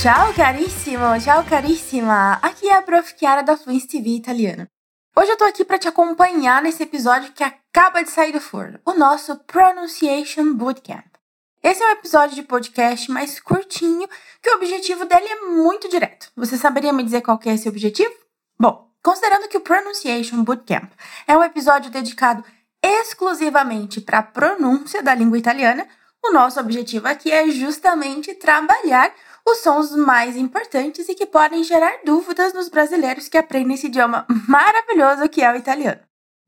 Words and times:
Ciao 0.00 0.32
carissimo, 0.32 1.20
ciao 1.20 1.44
carissima! 1.44 2.38
Aqui 2.40 2.66
é 2.66 2.74
a 2.74 2.80
Prof. 2.80 3.14
Chiara 3.18 3.42
da 3.42 3.54
Fluency 3.54 3.86
TV 3.86 4.08
Italiano. 4.16 4.66
Hoje 5.14 5.30
eu 5.30 5.36
tô 5.36 5.44
aqui 5.44 5.62
para 5.62 5.78
te 5.78 5.88
acompanhar 5.88 6.62
nesse 6.62 6.82
episódio 6.82 7.32
que 7.32 7.44
acaba 7.44 8.02
de 8.02 8.08
sair 8.08 8.32
do 8.32 8.40
forno, 8.40 8.80
o 8.86 8.94
nosso 8.94 9.36
Pronunciation 9.40 10.54
Bootcamp. 10.54 11.04
Esse 11.62 11.82
é 11.82 11.88
um 11.88 11.90
episódio 11.90 12.34
de 12.34 12.42
podcast 12.42 13.10
mais 13.10 13.38
curtinho, 13.40 14.08
que 14.42 14.48
o 14.48 14.54
objetivo 14.54 15.04
dele 15.04 15.26
é 15.26 15.40
muito 15.50 15.86
direto. 15.86 16.32
Você 16.34 16.56
saberia 16.56 16.94
me 16.94 17.04
dizer 17.04 17.20
qual 17.20 17.38
é 17.44 17.52
esse 17.52 17.68
objetivo? 17.68 18.14
Bom, 18.58 18.88
considerando 19.02 19.48
que 19.48 19.58
o 19.58 19.60
Pronunciation 19.60 20.42
Bootcamp 20.42 20.90
é 21.26 21.36
um 21.36 21.44
episódio 21.44 21.90
dedicado 21.90 22.42
exclusivamente 22.82 24.00
para 24.00 24.22
pronúncia 24.22 25.02
da 25.02 25.14
língua 25.14 25.36
italiana, 25.36 25.86
o 26.24 26.32
nosso 26.32 26.58
objetivo 26.58 27.06
aqui 27.06 27.30
é 27.30 27.50
justamente 27.50 28.34
trabalhar 28.34 29.12
os 29.50 29.58
sons 29.58 29.90
mais 29.96 30.36
importantes 30.36 31.08
e 31.08 31.14
que 31.14 31.26
podem 31.26 31.64
gerar 31.64 32.00
dúvidas 32.04 32.52
nos 32.52 32.68
brasileiros 32.68 33.28
que 33.28 33.36
aprendem 33.36 33.74
esse 33.74 33.86
idioma 33.86 34.26
maravilhoso 34.48 35.28
que 35.28 35.42
é 35.42 35.52
o 35.52 35.56
italiano. 35.56 36.00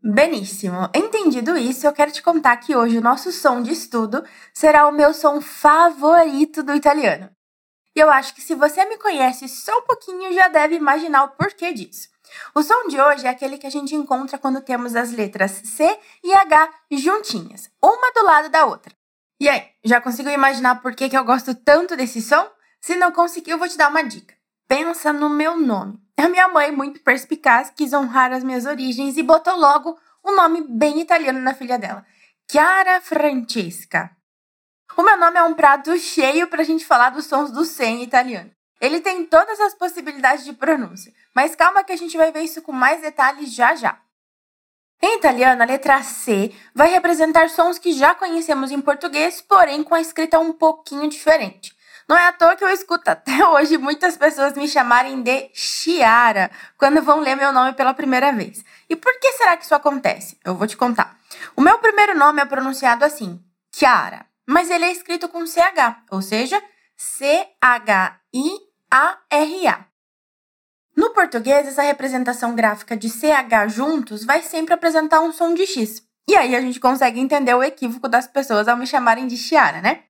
Beníssimo! 0.02 0.88
Entendido 0.95 1.57
isso, 1.57 1.87
eu 1.87 1.93
quero 1.93 2.12
te 2.12 2.23
contar 2.23 2.57
que 2.57 2.74
hoje 2.74 2.98
o 2.98 3.02
nosso 3.02 3.30
som 3.30 3.62
de 3.62 3.73
estudo 3.73 4.24
será 4.52 4.88
o 4.88 4.93
meu 4.93 5.12
som 5.15 5.41
favorito 5.41 6.62
do 6.62 6.74
italiano. 6.74 7.30
E 7.95 8.01
eu 8.01 8.10
acho 8.10 8.34
que 8.34 8.41
se 8.41 8.55
você 8.55 8.84
me 8.84 8.96
conhece 8.96 9.48
só 9.48 9.79
um 9.79 9.82
pouquinho, 9.82 10.32
já 10.32 10.48
deve 10.48 10.77
imaginar 10.77 11.24
o 11.24 11.29
porquê 11.30 11.73
disso. 11.73 12.09
O 12.55 12.62
som 12.62 12.88
de 12.88 13.01
hoje 13.01 13.27
é 13.27 13.30
aquele 13.30 13.59
que 13.59 13.66
a 13.66 13.71
gente 13.71 13.95
encontra 13.95 14.38
quando 14.38 14.62
temos 14.62 14.96
as 14.96 15.12
letras 15.12 15.51
C 15.65 15.98
e 16.24 16.32
H 16.32 16.71
juntinhas, 16.91 17.71
uma 17.82 18.13
do 18.13 18.24
lado 18.24 18.48
da 18.48 18.65
outra. 18.65 18.93
E 19.38 19.48
aí, 19.48 19.66
já 19.85 20.01
conseguiu 20.01 20.32
imaginar 20.32 20.80
por 20.80 20.95
que, 20.95 21.09
que 21.09 21.19
eu 21.19 21.24
gosto 21.24 21.54
tanto 21.54 21.96
desse 21.96 22.23
som? 22.23 22.48
Se 22.83 22.97
não 22.97 23.13
conseguiu, 23.13 23.59
vou 23.59 23.69
te 23.69 23.79
dar 23.79 23.91
uma 23.91 24.02
dica. 24.02 24.35
Pensa 24.66 25.13
no 25.13 25.30
meu 25.30 25.57
nome. 25.57 26.01
A 26.16 26.29
minha 26.29 26.49
mãe, 26.49 26.73
muito 26.73 27.01
perspicaz, 27.01 27.71
quis 27.71 27.93
honrar 27.93 28.33
as 28.33 28.43
minhas 28.43 28.66
origens 28.66 29.16
e 29.16 29.23
botou 29.23 29.57
logo 29.57 29.97
um 30.25 30.35
nome 30.35 30.66
bem 30.69 31.01
italiano 31.01 31.38
na 31.38 31.55
filha 31.55 31.79
dela. 31.79 32.05
Chiara 32.51 33.01
Francesca. 33.01 34.10
O 34.97 35.03
meu 35.03 35.16
nome 35.16 35.38
é 35.38 35.43
um 35.45 35.55
prato 35.55 35.97
cheio 35.97 36.49
para 36.49 36.63
a 36.63 36.65
gente 36.65 36.85
falar 36.85 37.10
dos 37.10 37.27
sons 37.27 37.53
do 37.53 37.65
C 37.65 37.85
em 37.85 38.03
italiano. 38.03 38.51
Ele 38.80 39.01
tem 39.01 39.25
todas 39.27 39.60
as 39.60 39.75
possibilidades 39.75 40.45
de 40.45 40.53
pronúncia, 40.53 41.15
mas 41.33 41.55
calma 41.55 41.85
que 41.85 41.93
a 41.93 41.97
gente 41.97 42.16
vai 42.16 42.33
ver 42.33 42.43
isso 42.43 42.63
com 42.63 42.73
mais 42.73 43.01
detalhes 43.01 43.55
já 43.55 43.77
já. 43.77 43.97
Em 45.01 45.19
italiano, 45.19 45.63
a 45.63 45.66
letra 45.66 46.03
C 46.03 46.53
vai 46.75 46.88
representar 46.88 47.49
sons 47.49 47.79
que 47.79 47.93
já 47.93 48.13
conhecemos 48.13 48.73
em 48.73 48.80
português, 48.80 49.41
porém 49.41 49.85
com 49.85 49.95
a 49.95 50.01
escrita 50.01 50.41
um 50.41 50.53
pouquinho 50.53 51.09
diferente. 51.09 51.73
Não 52.08 52.16
é 52.16 52.26
à 52.26 52.32
toa 52.32 52.56
que 52.56 52.64
eu 52.64 52.68
escuto 52.68 53.10
até 53.10 53.45
hoje 53.48 53.78
muitas 53.78 54.16
pessoas 54.16 54.54
me 54.54 54.68
chamarem 54.68 55.22
de 55.22 55.50
Chiara 55.54 56.50
quando 56.76 57.02
vão 57.02 57.20
ler 57.20 57.36
meu 57.36 57.52
nome 57.52 57.72
pela 57.74 57.95
primeira 57.95 58.32
vez. 58.32 58.64
E 58.88 58.96
por 58.96 59.18
que 59.18 59.32
será 59.32 59.56
que 59.56 59.64
isso 59.64 59.74
acontece? 59.74 60.38
Eu 60.45 60.54
vou 60.54 60.66
te 60.66 60.76
contar. 60.76 61.16
O 61.56 61.60
meu 61.60 61.78
primeiro 61.78 62.16
nome 62.16 62.40
é 62.40 62.45
pronunciado 62.45 63.04
assim, 63.04 63.42
Chiara, 63.74 64.26
mas 64.47 64.70
ele 64.70 64.84
é 64.84 64.92
escrito 64.92 65.28
com 65.28 65.47
CH, 65.47 66.04
ou 66.10 66.20
seja, 66.20 66.62
C-H-I-A-R-A. 66.97 68.22
No 70.94 71.10
português, 71.10 71.66
essa 71.66 71.82
representação 71.82 72.54
gráfica 72.54 72.94
de 72.94 73.08
CH 73.08 73.69
juntos 73.69 74.25
vai 74.25 74.42
sempre 74.42 74.75
apresentar 74.75 75.20
um 75.20 75.32
som 75.32 75.54
de 75.54 75.66
X. 75.66 76.03
E 76.28 76.36
aí 76.36 76.54
a 76.54 76.60
gente 76.60 76.78
consegue 76.78 77.19
entender 77.19 77.54
o 77.54 77.62
equívoco 77.62 78.08
das 78.08 78.26
pessoas 78.26 78.69
ao 78.69 78.76
me 78.76 78.86
chamarem 78.86 79.26
de 79.26 79.36
Chiara, 79.36 79.80
né? 79.80 80.04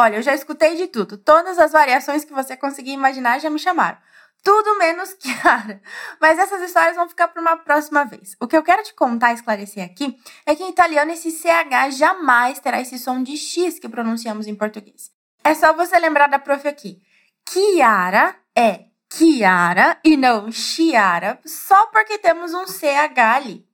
Olha, 0.00 0.14
eu 0.14 0.22
já 0.22 0.32
escutei 0.32 0.76
de 0.76 0.86
tudo. 0.86 1.18
Todas 1.18 1.58
as 1.58 1.72
variações 1.72 2.24
que 2.24 2.32
você 2.32 2.56
conseguir 2.56 2.92
imaginar 2.92 3.40
já 3.40 3.50
me 3.50 3.58
chamaram. 3.58 3.98
Tudo 4.44 4.78
menos 4.78 5.08
Chiara. 5.18 5.82
Mas 6.20 6.38
essas 6.38 6.62
histórias 6.62 6.94
vão 6.94 7.08
ficar 7.08 7.26
para 7.26 7.42
uma 7.42 7.56
próxima 7.56 8.04
vez. 8.04 8.36
O 8.40 8.46
que 8.46 8.56
eu 8.56 8.62
quero 8.62 8.84
te 8.84 8.94
contar 8.94 9.32
esclarecer 9.32 9.84
aqui 9.84 10.16
é 10.46 10.54
que 10.54 10.62
em 10.62 10.70
italiano 10.70 11.10
esse 11.10 11.32
CH 11.32 11.96
jamais 11.96 12.60
terá 12.60 12.80
esse 12.80 12.96
som 12.96 13.20
de 13.24 13.36
X 13.36 13.80
que 13.80 13.88
pronunciamos 13.88 14.46
em 14.46 14.54
português. 14.54 15.10
É 15.42 15.52
só 15.52 15.72
você 15.72 15.98
lembrar 15.98 16.28
da 16.28 16.38
prof 16.38 16.68
aqui. 16.68 17.02
Chiara 17.50 18.36
é 18.56 18.84
Chiara 19.12 19.98
e 20.04 20.16
não 20.16 20.52
Chiara, 20.52 21.40
só 21.44 21.86
porque 21.88 22.18
temos 22.18 22.54
um 22.54 22.68
CH 22.68 23.18
ali. 23.34 23.66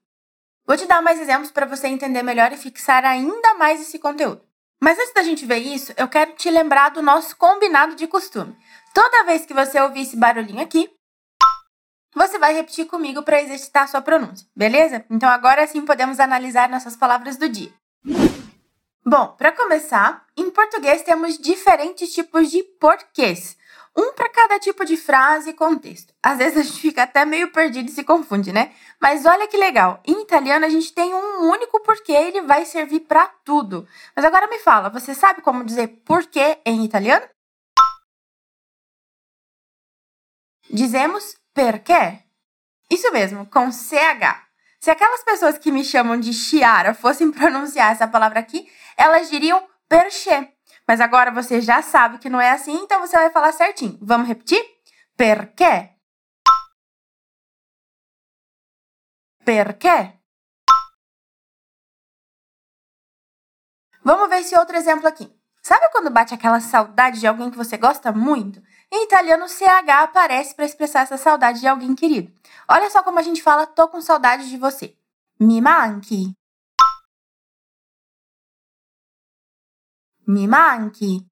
Vou 0.66 0.74
te 0.74 0.86
dar 0.86 1.02
mais 1.02 1.20
exemplos 1.20 1.50
para 1.50 1.66
você 1.66 1.86
entender 1.86 2.22
melhor 2.22 2.50
e 2.50 2.56
fixar 2.56 3.04
ainda 3.04 3.52
mais 3.58 3.78
esse 3.82 3.98
conteúdo. 3.98 4.53
Mas 4.84 4.98
antes 4.98 5.14
da 5.14 5.22
gente 5.22 5.46
ver 5.46 5.60
isso, 5.60 5.94
eu 5.96 6.06
quero 6.06 6.34
te 6.34 6.50
lembrar 6.50 6.90
do 6.90 7.00
nosso 7.00 7.34
combinado 7.38 7.94
de 7.94 8.06
costume. 8.06 8.54
Toda 8.92 9.24
vez 9.24 9.46
que 9.46 9.54
você 9.54 9.80
ouvir 9.80 10.02
esse 10.02 10.14
barulhinho 10.14 10.60
aqui, 10.60 10.90
você 12.14 12.38
vai 12.38 12.52
repetir 12.52 12.84
comigo 12.84 13.22
para 13.22 13.40
exercitar 13.40 13.84
a 13.84 13.86
sua 13.86 14.02
pronúncia, 14.02 14.46
beleza? 14.54 15.02
Então 15.08 15.26
agora 15.30 15.66
sim 15.66 15.86
podemos 15.86 16.20
analisar 16.20 16.68
nossas 16.68 16.94
palavras 16.94 17.38
do 17.38 17.48
dia. 17.48 17.72
Bom, 19.02 19.28
para 19.38 19.52
começar, 19.52 20.26
em 20.36 20.50
português 20.50 21.02
temos 21.02 21.38
diferentes 21.38 22.12
tipos 22.12 22.50
de 22.50 22.62
porquês. 22.78 23.56
Um 23.96 24.12
para 24.12 24.28
cada 24.28 24.58
tipo 24.58 24.84
de 24.84 24.96
frase 24.96 25.50
e 25.50 25.54
contexto. 25.54 26.12
Às 26.22 26.38
vezes 26.38 26.58
a 26.58 26.62
gente 26.62 26.80
fica 26.80 27.04
até 27.04 27.24
meio 27.24 27.52
perdido 27.52 27.88
e 27.88 27.92
se 27.92 28.02
confunde, 28.02 28.52
né? 28.52 28.72
Mas 29.00 29.24
olha 29.24 29.46
que 29.46 29.56
legal. 29.56 30.02
Em 30.04 30.22
italiano 30.22 30.66
a 30.66 30.68
gente 30.68 30.92
tem 30.92 31.14
um 31.14 31.48
único 31.48 31.80
porquê, 31.80 32.12
ele 32.12 32.42
vai 32.42 32.64
servir 32.64 33.00
para 33.00 33.26
tudo. 33.44 33.86
Mas 34.16 34.24
agora 34.24 34.48
me 34.48 34.58
fala, 34.58 34.88
você 34.88 35.14
sabe 35.14 35.42
como 35.42 35.64
dizer 35.64 36.02
porquê 36.04 36.58
em 36.66 36.84
italiano? 36.84 37.24
Dizemos 40.68 41.36
perché. 41.54 42.24
Isso 42.90 43.12
mesmo, 43.12 43.46
com 43.46 43.70
CH. 43.70 44.44
Se 44.80 44.90
aquelas 44.90 45.22
pessoas 45.22 45.56
que 45.56 45.70
me 45.72 45.84
chamam 45.84 46.18
de 46.18 46.32
Chiara 46.32 46.94
fossem 46.94 47.30
pronunciar 47.32 47.92
essa 47.92 48.08
palavra 48.08 48.40
aqui, 48.40 48.68
elas 48.96 49.30
diriam 49.30 49.66
perché. 49.88 50.53
Mas 50.86 51.00
agora 51.00 51.30
você 51.30 51.60
já 51.60 51.80
sabe 51.82 52.18
que 52.18 52.28
não 52.28 52.40
é 52.40 52.50
assim, 52.50 52.74
então 52.74 53.00
você 53.00 53.16
vai 53.16 53.30
falar 53.30 53.52
certinho. 53.52 53.98
Vamos 54.02 54.28
repetir? 54.28 54.62
Perché? 55.16 55.94
Perché? 59.44 60.20
Vamos 64.02 64.28
ver 64.28 64.40
esse 64.40 64.56
outro 64.56 64.76
exemplo 64.76 65.08
aqui. 65.08 65.32
Sabe 65.62 65.88
quando 65.90 66.10
bate 66.10 66.34
aquela 66.34 66.60
saudade 66.60 67.20
de 67.20 67.26
alguém 67.26 67.50
que 67.50 67.56
você 67.56 67.78
gosta 67.78 68.12
muito? 68.12 68.62
Em 68.92 69.04
italiano, 69.04 69.48
CH 69.48 70.02
aparece 70.02 70.54
para 70.54 70.66
expressar 70.66 71.00
essa 71.00 71.16
saudade 71.16 71.60
de 71.60 71.66
alguém 71.66 71.94
querido. 71.94 72.30
Olha 72.68 72.90
só 72.90 73.02
como 73.02 73.18
a 73.18 73.22
gente 73.22 73.42
fala 73.42 73.66
tô 73.66 73.88
com 73.88 74.00
saudade 74.02 74.50
de 74.50 74.58
você. 74.58 74.94
Mi 75.40 75.62
manchi. 75.62 76.36
Me 80.26 80.46
manque. 80.48 81.26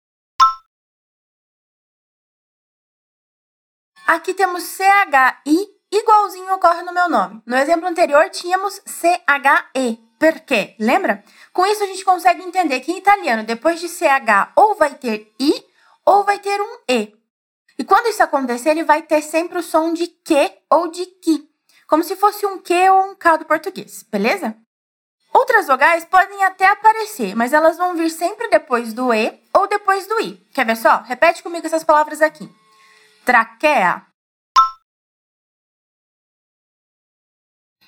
Aqui 4.06 4.34
temos 4.34 4.62
CHI 4.64 5.82
igualzinho 5.90 6.54
ocorre 6.54 6.82
no 6.82 6.92
meu 6.92 7.08
nome. 7.08 7.42
No 7.46 7.56
exemplo 7.56 7.86
anterior 7.86 8.28
tínhamos 8.30 8.80
CHE, 8.86 9.98
porque, 10.18 10.74
lembra? 10.78 11.24
Com 11.52 11.66
isso 11.66 11.82
a 11.82 11.86
gente 11.86 12.04
consegue 12.04 12.42
entender 12.42 12.80
que 12.80 12.92
em 12.92 12.98
italiano, 12.98 13.44
depois 13.44 13.80
de 13.80 13.88
CH, 13.88 14.52
ou 14.56 14.74
vai 14.74 14.94
ter 14.94 15.32
I 15.40 15.52
ou 16.04 16.24
vai 16.24 16.38
ter 16.38 16.60
um 16.60 16.78
E. 16.88 17.14
E 17.78 17.84
quando 17.84 18.08
isso 18.08 18.22
acontecer, 18.22 18.70
ele 18.70 18.84
vai 18.84 19.02
ter 19.02 19.22
sempre 19.22 19.58
o 19.58 19.62
som 19.62 19.92
de 19.92 20.06
que 20.06 20.52
ou 20.70 20.90
de 20.90 21.06
que, 21.06 21.48
como 21.88 22.04
se 22.04 22.16
fosse 22.16 22.44
um 22.46 22.58
que 22.58 22.88
ou 22.90 23.10
um 23.10 23.14
K 23.14 23.38
do 23.38 23.44
português, 23.44 24.02
beleza? 24.02 24.56
Outras 25.32 25.66
vogais 25.66 26.04
podem 26.04 26.44
até 26.44 26.66
aparecer, 26.66 27.34
mas 27.34 27.52
elas 27.52 27.78
vão 27.78 27.96
vir 27.96 28.10
sempre 28.10 28.48
depois 28.48 28.92
do 28.92 29.12
E 29.14 29.42
ou 29.52 29.66
depois 29.66 30.06
do 30.06 30.20
I. 30.20 30.36
Quer 30.52 30.66
ver 30.66 30.76
só? 30.76 31.00
Repete 31.02 31.42
comigo 31.42 31.66
essas 31.66 31.82
palavras 31.82 32.20
aqui. 32.20 32.48
Traqueia. 33.24 34.06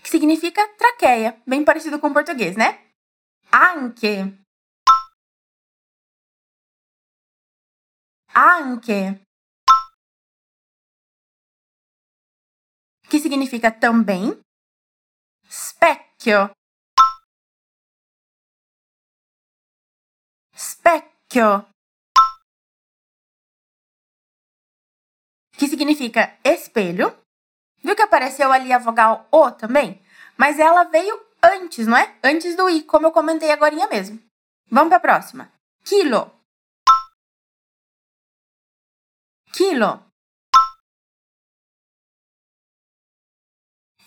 Que 0.02 0.10
significa 0.10 0.66
traqueia, 0.76 1.40
bem 1.46 1.64
parecido 1.64 1.98
com 1.98 2.08
o 2.08 2.12
português, 2.12 2.56
né? 2.56 2.80
Anche. 3.52 4.32
Anche. 8.34 9.20
Que 13.08 13.18
significa 13.20 13.70
também. 13.70 14.40
Specchio. 15.48 16.50
Specchio, 21.30 21.66
que 25.56 25.68
significa 25.68 26.38
espelho. 26.44 27.16
Viu 27.82 27.94
que 27.94 28.02
apareceu 28.02 28.52
ali 28.52 28.72
a 28.72 28.78
vogal 28.78 29.28
O 29.30 29.50
também? 29.50 30.02
Mas 30.36 30.58
ela 30.58 30.84
veio 30.84 31.20
antes, 31.42 31.86
não 31.86 31.96
é? 31.96 32.18
Antes 32.22 32.56
do 32.56 32.68
I, 32.68 32.82
como 32.82 33.06
eu 33.06 33.12
comentei 33.12 33.50
agora 33.50 33.74
mesmo. 33.88 34.22
Vamos 34.70 34.88
para 34.88 34.96
a 34.96 35.00
próxima. 35.00 35.52
Quilo. 35.84 36.30
Quilo. 39.52 40.02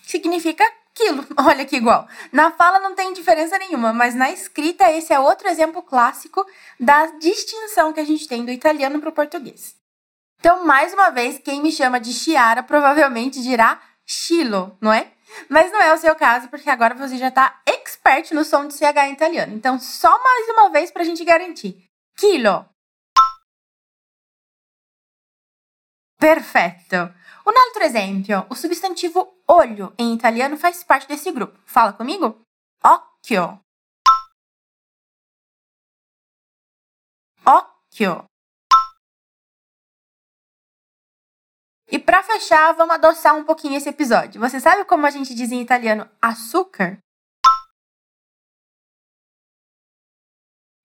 Significa 0.02 0.64
quilo. 0.98 1.24
Olha 1.38 1.64
que 1.64 1.76
igual. 1.76 2.08
Na 2.32 2.50
fala 2.50 2.80
não 2.80 2.94
tem 2.94 3.12
diferença 3.12 3.56
nenhuma, 3.58 3.92
mas 3.92 4.14
na 4.14 4.30
escrita 4.30 4.90
esse 4.90 5.12
é 5.12 5.20
outro 5.20 5.48
exemplo 5.48 5.80
clássico 5.82 6.44
da 6.78 7.06
distinção 7.18 7.92
que 7.92 8.00
a 8.00 8.04
gente 8.04 8.26
tem 8.26 8.44
do 8.44 8.50
italiano 8.50 8.98
para 8.98 9.08
o 9.08 9.12
português. 9.12 9.76
Então, 10.40 10.64
mais 10.64 10.92
uma 10.92 11.10
vez, 11.10 11.38
quem 11.38 11.62
me 11.62 11.72
chama 11.72 11.98
de 11.98 12.12
Chiara 12.12 12.62
provavelmente 12.62 13.42
dirá 13.42 13.80
chilo, 14.06 14.76
não 14.80 14.92
é? 14.92 15.10
Mas 15.48 15.70
não 15.70 15.80
é 15.80 15.92
o 15.92 15.98
seu 15.98 16.14
caso, 16.14 16.48
porque 16.48 16.70
agora 16.70 16.94
você 16.94 17.16
já 17.18 17.28
está 17.28 17.60
expert 17.66 18.32
no 18.32 18.44
som 18.44 18.66
de 18.66 18.74
CH 18.74 19.08
em 19.08 19.12
italiano. 19.12 19.54
Então, 19.54 19.78
só 19.78 20.10
mais 20.22 20.48
uma 20.50 20.70
vez 20.70 20.90
para 20.90 21.02
a 21.02 21.04
gente 21.04 21.24
garantir. 21.24 21.84
Quilo. 22.16 22.64
Perfetto. 26.18 26.96
Um 27.46 27.58
outro 27.66 27.82
exemplo, 27.82 28.44
o 28.50 28.54
substantivo 28.54 29.40
olho 29.46 29.94
em 29.96 30.14
italiano 30.14 30.56
faz 30.56 30.82
parte 30.82 31.06
desse 31.06 31.30
grupo. 31.30 31.58
Fala 31.64 31.92
comigo? 31.92 32.42
Occhio. 32.84 33.60
Occhio. 37.46 38.24
E 41.90 41.98
para 41.98 42.22
fechar, 42.22 42.72
vamos 42.72 42.96
adoçar 42.96 43.34
um 43.34 43.44
pouquinho 43.44 43.76
esse 43.76 43.88
episódio. 43.88 44.40
Você 44.40 44.60
sabe 44.60 44.84
como 44.84 45.06
a 45.06 45.10
gente 45.10 45.34
diz 45.34 45.50
em 45.50 45.62
italiano 45.62 46.10
açúcar? 46.20 46.98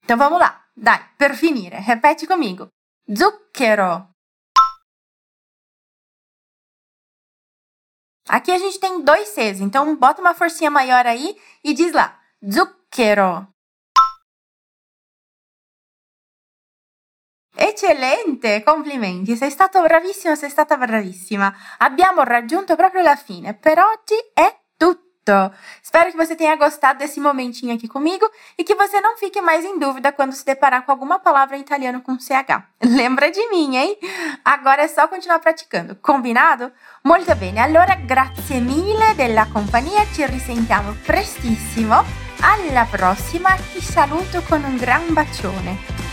Então 0.03 0.18
vamos 0.18 0.39
lá. 0.39 0.65
Dai, 0.77 1.13
per 1.18 1.36
finire, 1.36 1.75
repete 1.77 2.25
comigo. 2.25 2.68
Zucchero. 3.12 4.12
Aqui 8.33 8.51
a 8.51 8.57
gente 8.57 8.80
tem 8.80 9.03
dois 9.03 9.30
Cs, 9.30 9.59
então 9.59 9.95
bota 9.95 10.19
uma 10.19 10.33
forcinha 10.33 10.71
maior 10.71 11.06
aí 11.06 11.39
e 11.63 11.71
diz 11.71 11.94
lá. 11.94 12.19
Zucchero. 12.44 13.47
Eccellente, 17.56 18.63
complimenti, 18.63 19.38
sei 19.38 19.51
stato 19.51 19.80
bravissimo, 19.83 20.35
sei 20.35 20.50
stata 20.50 20.75
bravissima. 20.77 21.56
Abbiamo 21.77 22.24
raggiunto 22.24 22.75
proprio 22.75 23.03
la 23.03 23.15
fine. 23.15 23.53
Per 23.53 23.77
oggi 23.77 24.15
è. 24.33 24.62
Espero 25.81 26.11
que 26.11 26.17
você 26.17 26.35
tenha 26.35 26.55
gostado 26.55 26.99
desse 26.99 27.19
momentinho 27.19 27.73
aqui 27.73 27.87
comigo 27.87 28.29
e 28.57 28.63
que 28.63 28.75
você 28.75 28.99
não 28.99 29.17
fique 29.17 29.41
mais 29.41 29.63
em 29.63 29.79
dúvida 29.79 30.11
quando 30.11 30.33
se 30.33 30.45
deparar 30.45 30.83
com 30.83 30.91
alguma 30.91 31.19
palavra 31.19 31.57
em 31.57 31.61
italiano 31.61 32.01
com 32.01 32.17
CH. 32.17 32.63
Lembra 32.83 33.31
de 33.31 33.49
mim, 33.49 33.75
hein? 33.75 33.97
Agora 34.43 34.83
é 34.83 34.87
só 34.87 35.07
continuar 35.07 35.39
praticando, 35.39 35.95
combinado? 35.95 36.71
Molto 37.03 37.35
bene, 37.35 37.61
allora 37.61 37.95
grazie 37.95 38.59
mille 38.59 39.13
della 39.15 39.47
compagnia, 39.51 40.05
ci 40.13 40.25
risentiamo 40.25 40.95
prestissimo. 41.05 42.03
Alla 42.41 42.85
prossima, 42.89 43.55
ti 43.71 43.81
saluto 43.81 44.41
con 44.41 44.63
un 44.63 44.75
gran 44.75 45.13
bacione. 45.13 46.12